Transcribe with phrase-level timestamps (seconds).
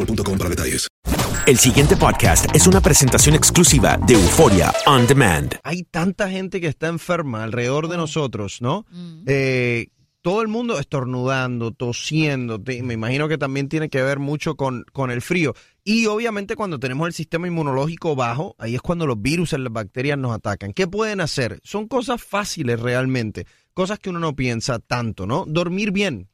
[0.00, 0.88] boostmobile.com para detalles.
[1.46, 5.56] El siguiente podcast es una presentación exclusiva de Euforia On Demand.
[5.62, 8.86] Hay tanta gente que está enferma alrededor de nosotros, ¿no?
[9.26, 9.88] Eh,
[10.22, 12.62] todo el mundo estornudando, tosiendo.
[12.64, 15.54] me imagino que también tiene que ver mucho con, con el frío.
[15.82, 19.72] Y obviamente cuando tenemos el sistema inmunológico bajo, ahí es cuando los virus y las
[19.72, 20.72] bacterias nos atacan.
[20.74, 21.58] ¿Qué pueden hacer?
[21.64, 25.46] Son cosas fáciles realmente, cosas que uno no piensa tanto, ¿no?
[25.48, 26.28] Dormir bien.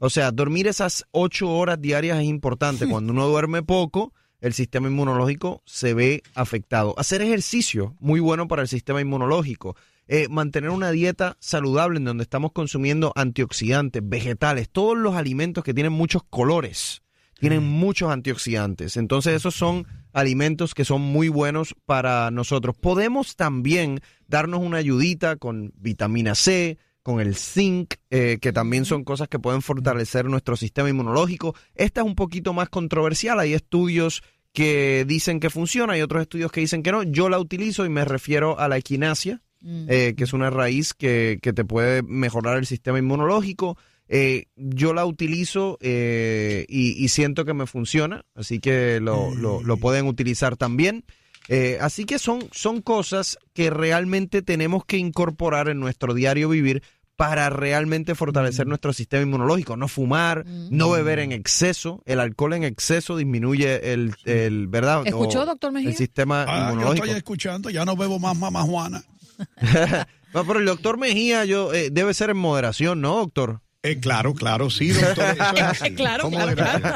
[0.00, 2.86] O sea, dormir esas ocho horas diarias es importante.
[2.90, 6.94] Cuando uno duerme poco, el sistema inmunológico se ve afectado.
[6.98, 9.76] Hacer ejercicio, muy bueno para el sistema inmunológico.
[10.08, 15.72] Eh, mantener una dieta saludable en donde estamos consumiendo antioxidantes, vegetales, todos los alimentos que
[15.72, 17.02] tienen muchos colores,
[17.38, 18.96] tienen muchos antioxidantes.
[18.96, 22.76] Entonces esos son alimentos que son muy buenos para nosotros.
[22.76, 29.04] Podemos también darnos una ayudita con vitamina C, con el zinc, eh, que también son
[29.04, 31.54] cosas que pueden fortalecer nuestro sistema inmunológico.
[31.74, 33.40] Esta es un poquito más controversial.
[33.40, 34.22] Hay estudios
[34.52, 37.02] que dicen que funciona y otros estudios que dicen que no.
[37.02, 39.40] Yo la utilizo y me refiero a la equinacia,
[39.88, 43.78] eh, que es una raíz que, que te puede mejorar el sistema inmunológico.
[44.08, 49.62] Eh, yo la utilizo eh, y, y siento que me funciona, así que lo, lo-
[49.62, 51.04] lo pueden utilizar también.
[51.52, 56.82] Eh, así que son, son cosas que realmente tenemos que incorporar en nuestro diario vivir
[57.16, 59.76] para realmente fortalecer nuestro sistema inmunológico.
[59.76, 62.02] No fumar, no beber en exceso.
[62.06, 65.02] El alcohol en exceso disminuye el, el ¿verdad?
[65.04, 65.90] ¿Escuchó, O doctor Mejía?
[65.90, 67.04] El sistema Ah, yo inmunológico.
[67.06, 69.02] estoy escuchando, ya no bebo más mamá Juana.
[70.34, 73.60] no, pero el doctor Mejía yo, eh, debe ser en moderación, ¿no, doctor?
[73.82, 75.24] Eh, claro, claro, sí, doctor.
[75.24, 75.94] eso es así.
[75.94, 76.94] Claro, ¿Cómo claro, claro.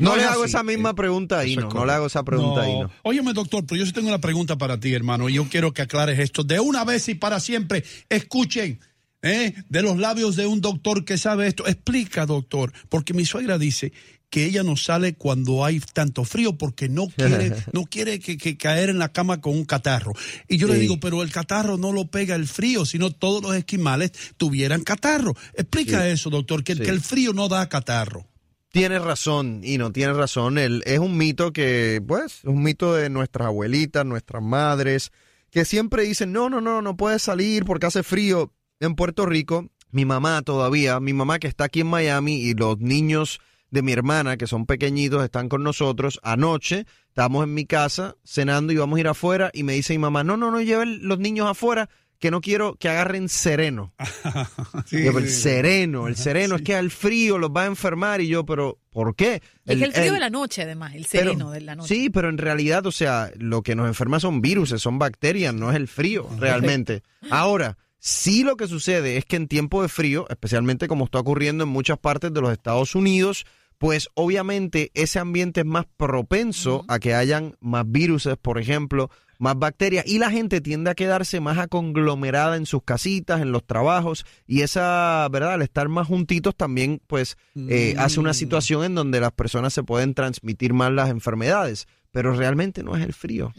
[0.00, 0.50] No, No le hago así.
[0.50, 1.68] esa misma pregunta ahí, no.
[1.68, 2.90] No le hago esa pregunta ahí, no.
[3.02, 5.82] Óyeme, doctor, pero yo sí tengo una pregunta para ti, hermano, y yo quiero que
[5.82, 7.84] aclares esto de una vez y para siempre.
[8.08, 8.80] Escuchen,
[9.22, 9.54] ¿eh?
[9.68, 11.66] de los labios de un doctor que sabe esto.
[11.66, 13.92] Explica, doctor, porque mi suegra dice
[14.30, 18.56] que ella no sale cuando hay tanto frío porque no quiere, no quiere que, que
[18.56, 20.12] caer en la cama con un catarro.
[20.48, 23.54] Y yo le digo, pero el catarro no lo pega el frío, sino todos los
[23.56, 25.34] esquimales tuvieran catarro.
[25.54, 26.10] Explica Sí.
[26.10, 26.82] eso, doctor, que, Sí.
[26.82, 28.24] que el frío no da catarro.
[28.72, 30.56] Tienes razón, y no tienes razón.
[30.56, 35.10] El, es un mito que, pues, es un mito de nuestras abuelitas, nuestras madres,
[35.50, 38.52] que siempre dicen, no, no, no, no puedes salir porque hace frío.
[38.78, 42.78] En Puerto Rico, mi mamá todavía, mi mamá que está aquí en Miami y los
[42.78, 43.40] niños
[43.70, 46.20] de mi hermana, que son pequeñitos, están con nosotros.
[46.22, 49.98] Anoche estábamos en mi casa cenando y vamos a ir afuera y me dice mi
[49.98, 51.90] mamá, no, no, no lleven los niños afuera,
[52.20, 53.92] que no quiero que agarren sereno.
[54.86, 58.20] Sí, Yo, pero el sereno, el sereno, es que al frío los va a enfermar
[58.20, 59.42] y yo, pero ¿por qué?
[59.66, 61.94] Es que el frío el- de la noche, además, el pero- sereno de la noche.
[61.94, 65.70] Sí, pero en realidad, o sea, lo que nos enferma son virus, son bacterias, no
[65.70, 67.02] es el frío, realmente.
[67.30, 71.64] Ahora, sí lo que sucede es que en tiempo de frío, especialmente como está ocurriendo
[71.64, 73.44] en muchas partes de los Estados Unidos,
[73.80, 79.58] pues obviamente ese ambiente es más propenso a que hayan más virus, por ejemplo, más
[79.58, 84.26] bacterias y la gente tiende a quedarse más aconglomerada en sus casitas, en los trabajos
[84.46, 85.54] y esa, ¿verdad?
[85.54, 89.82] Al estar más juntitos también pues eh, hace una situación en donde las personas se
[89.82, 93.54] pueden transmitir más las enfermedades, pero realmente no es el frío.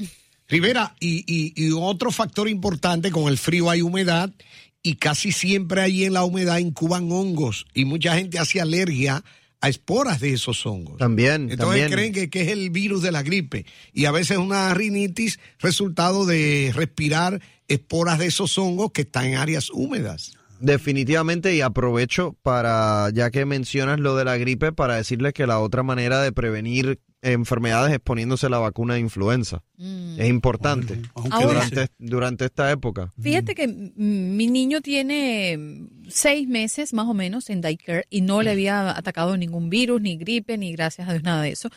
[0.48, 4.30] Rivera, y, y- y otro factor importante, con el frío hay humedad
[4.84, 9.24] y casi siempre ahí en la humedad incuban hongos y mucha gente hace alergia
[9.62, 10.98] a esporas de esos hongos.
[10.98, 11.92] También, Entonces también.
[11.92, 16.25] creen que, que es el virus de la gripe y a veces una rinitis resultado
[16.25, 20.34] de respirar esporas de esos hongos que están en áreas húmedas.
[20.60, 25.60] Definitivamente, y aprovecho para, ya que mencionas lo de la gripe, para decirles que la
[25.60, 29.64] otra manera de prevenir enfermedades es poniéndose la vacuna de influenza.
[30.18, 33.14] Es importante Ahora- durante, durante esta época.
[33.20, 38.22] Fíjate que mm, mi niño tiene mm, seis meses más o menos en daycare y
[38.22, 41.70] no le había atacado ningún virus, ni gripe, ni gracias a Dios nada de eso.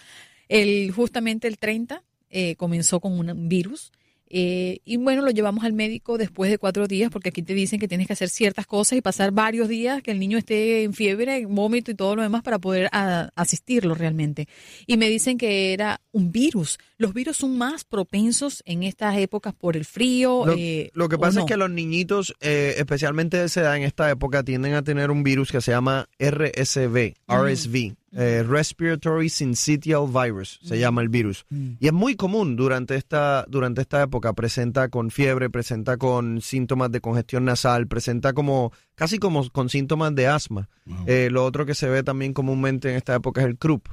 [0.49, 3.93] El, justamente el 30 eh, comenzó con un virus
[4.37, 7.79] eh, y bueno, lo llevamos al médico después de cuatro días porque aquí te dicen
[7.79, 10.93] que tienes que hacer ciertas cosas y pasar varios días que el niño esté en
[10.93, 14.49] fiebre, en vómito y todo lo demás para poder a- asistirlo realmente.
[14.89, 16.79] Y me dicen que era un virus.
[16.99, 20.45] Los virus son más propensos en estas épocas por el frío.
[20.47, 21.45] Lo, eh, lo que ¿o pasa no?
[21.47, 25.13] es que los niñitos, eh, especialmente de esa edad, en esta época, tienden a tener
[25.13, 31.45] un virus que se llama RSV, RSV, eh, Respiratory Syncytial Virus, se llama el virus.
[31.51, 34.33] Y es muy común durante esta, durante esta época.
[34.35, 40.15] Presenta con fiebre, presenta con síntomas de congestión nasal, presenta como casi como con síntomas
[40.15, 40.69] de asma.
[41.07, 43.89] Eh, lo otro que se ve también comúnmente en esta época es el croup.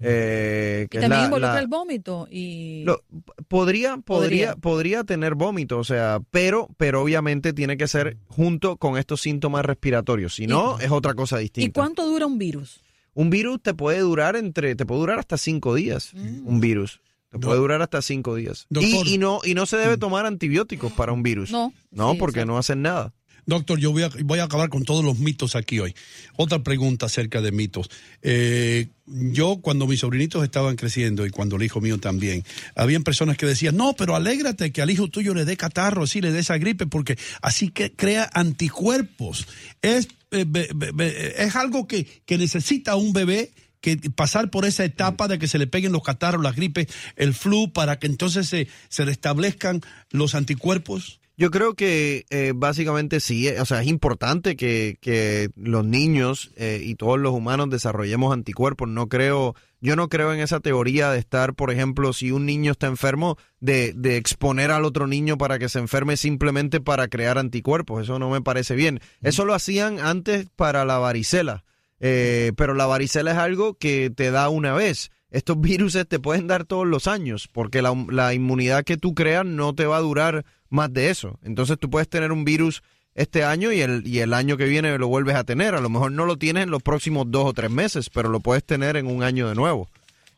[0.00, 3.00] eh, que Y también la- involucra la- el vómito y lo-
[3.48, 4.56] podría, podría, Podría.
[4.56, 9.64] podría tener vómito, o sea, pero, pero obviamente tiene que ser junto con estos síntomas
[9.64, 10.34] respiratorios.
[10.34, 11.80] Si no, es otra cosa ¿Y distinta.
[11.80, 12.82] cuánto dura un virus?
[13.14, 16.12] Un virus te puede durar entre, te puede durar hasta cinco días.
[16.14, 17.00] Un virus.
[17.30, 18.66] Te puede durar hasta cinco días.
[18.70, 19.06] Doctor.
[19.08, 21.50] Y, y no, y no se debe tomar antibióticos para un virus.
[21.50, 21.72] No.
[21.90, 22.52] No, Sí, porque exacto.
[22.52, 23.12] no hacen nada.
[23.46, 25.94] Doctor, yo voy a, voy a acabar con todos los mitos aquí hoy.
[26.36, 27.90] Otra pregunta acerca de mitos.
[28.22, 32.42] Eh, yo, cuando mis sobrinitos estaban creciendo y cuando el hijo mío también,
[32.74, 36.22] habían personas que decían, no, pero alégrate que al hijo tuyo le dé catarro, así
[36.22, 39.46] le dé esa gripe, porque así que crea anticuerpos.
[39.82, 45.46] Es, es algo que, que necesita un bebé que pasar por esa etapa de que
[45.46, 46.86] se le peguen los catarros, las gripes,
[47.16, 51.20] el flu, para que entonces se, se restablezcan los anticuerpos.
[51.36, 56.52] Yo creo que eh, básicamente sí, eh, o sea, es importante que, que los niños
[56.56, 58.88] eh, y todos los humanos desarrollemos anticuerpos.
[58.88, 62.70] No creo, yo no creo en esa teoría de estar, por ejemplo, si un niño
[62.70, 67.36] está enfermo, de, de exponer al otro niño para que se enferme simplemente para crear
[67.36, 68.04] anticuerpos.
[68.04, 69.00] Eso no me parece bien.
[69.20, 71.64] Eso lo hacían antes para la varicela,
[71.98, 75.10] eh, pero la varicela es algo que te da una vez.
[75.30, 79.44] Estos virus te pueden dar todos los años, porque la, la inmunidad que tú creas
[79.44, 80.44] no te va a durar
[80.74, 81.38] más de eso.
[81.42, 82.82] Entonces tú puedes tener un virus
[83.14, 85.74] este año y el, y el año que viene lo vuelves a tener.
[85.74, 88.40] A lo mejor no lo tienes en los próximos dos o tres meses, pero lo
[88.40, 89.88] puedes tener en un año de nuevo.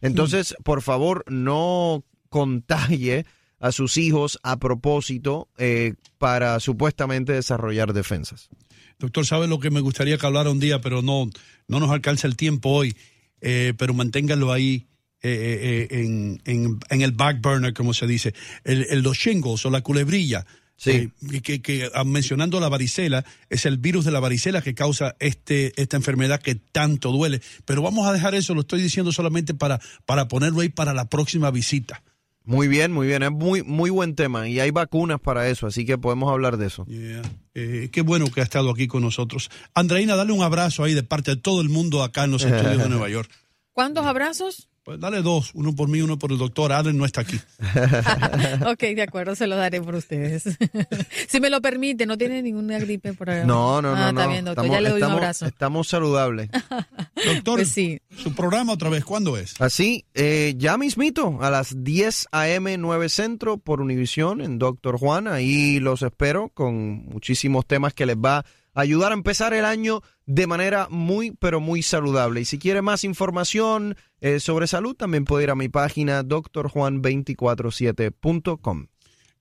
[0.02, 3.24] Entonces, por favor, no contagie
[3.58, 8.50] a sus hijos a propósito eh, para supuestamente desarrollar defensas.
[8.98, 11.28] Doctor, ¿sabe lo que me gustaría que hablara un día, pero no,
[11.66, 12.96] no nos alcanza el tiempo hoy?
[13.40, 14.86] Eh, pero manténgalo ahí
[15.22, 18.34] eh, eh, eh, en, en- en el back burner, como se dice.
[18.64, 20.46] El, el- los shingles o la culebrilla.
[20.78, 21.10] Sí.
[21.32, 25.16] Eh, que, que, ah, mencionando la varicela, es el virus de la varicela que causa
[25.20, 27.40] este, esta enfermedad que tanto duele.
[27.64, 31.08] Pero vamos a dejar eso, lo estoy diciendo solamente para, para ponerlo ahí para la
[31.08, 32.02] próxima visita.
[32.44, 33.22] Muy bien, muy bien.
[33.24, 36.66] Es muy, muy buen tema y hay vacunas para eso, así que podemos hablar de
[36.66, 36.84] eso.
[36.86, 37.22] Yeah.
[37.54, 39.50] Eh, qué bueno que ha estado aquí con nosotros.
[39.74, 42.78] Andreina, dale un abrazo ahí de parte de todo el mundo acá en los estudios
[42.78, 43.30] de Nueva York.
[43.72, 44.68] ¿Cuántos abrazos?
[44.86, 46.72] Pues dale dos, uno por mí, uno por el doctor.
[46.72, 47.40] Allen no está aquí.
[48.64, 50.44] ok, de acuerdo, se lo daré por ustedes.
[51.28, 53.44] si me lo permite, no tiene ninguna gripe por ahí.
[53.44, 54.00] No, no, no.
[54.04, 54.30] Ah, está no.
[54.30, 55.46] bien, doctor, Estamos- ya le doy estamos- un abrazo.
[55.46, 56.50] Estamos saludables.
[57.26, 57.98] Doctor, Pues sí.
[58.16, 59.60] su programa otra vez, ¿cuándo es?
[59.60, 62.78] Así, eh, ya mismito, a las 10 a.m.
[62.78, 65.26] 9 Centro por Univisión en Doctor Juan.
[65.26, 68.44] Ahí los espero con muchísimos temas que les va a
[68.76, 72.42] ayudar a empezar el año de manera muy, pero muy saludable.
[72.42, 78.86] Y si quiere más información eh, sobre salud, también puede ir a mi página drjuan247.com.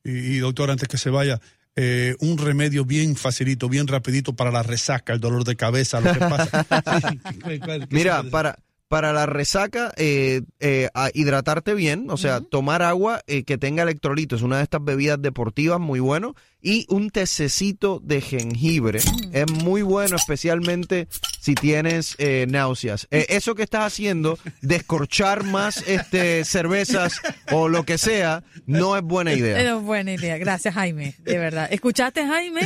[0.03, 1.39] Y, y, doctor, antes que se vaya,
[1.75, 6.13] eh, un remedio bien facilito, bien rapidito para la resaca, el dolor de cabeza, lo
[6.13, 6.65] que pasa.
[7.09, 12.07] Sí, ¿qué- qué- qué se Mira, para, para la resaca, eh, eh, a hidratarte bien,
[12.09, 16.35] o sea, tomar agua eh, que tenga electrolitos, una de estas bebidas deportivas muy bueno,
[16.65, 18.99] y un tececito de jengibre.
[19.31, 21.07] Es muy bueno, especialmente
[21.39, 23.07] si tienes eh, náuseas.
[23.11, 29.03] Eh, eso que estás haciendo, descorchar más este, cervezas o lo que sea, no es
[29.03, 29.55] buena idea.
[29.55, 30.39] Pero buena idea.
[30.39, 31.13] Gracias, Jaime.
[31.19, 31.67] De verdad.
[31.71, 32.61] ¿Escuchaste, Jaime?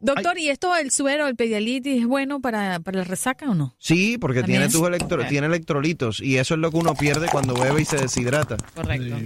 [0.00, 3.76] Doctor, ¿y esto, el suero, el pedialitis, es bueno para, para la resaca o no?
[3.78, 4.60] Sí, porque ¿También?
[4.62, 5.28] tiene, tus electro- Ok.
[5.28, 8.56] tiene electrolitos y eso es lo que uno pierde cuando bebe y se deshidrata.
[8.74, 9.16] Correcto.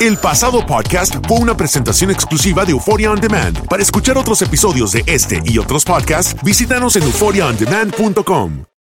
[0.00, 3.66] El pasado podcast fue una presentación exclusiva de Euphoria On Demand.
[3.68, 8.73] Para escuchar otros episodios de este y otros podcasts, visítanos en euphoriaondemand.com.